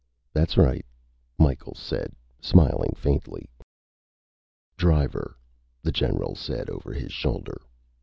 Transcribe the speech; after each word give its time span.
"That's 0.33 0.57
right," 0.57 0.83
Micheals 1.37 1.77
said, 1.77 2.15
smiling 2.39 2.95
faintly. 2.97 3.51
"Driver," 4.75 5.37
the 5.83 5.91
general 5.91 6.33
said 6.33 6.71
over 6.71 6.91
his 6.91 7.11
shoulder. 7.13 7.59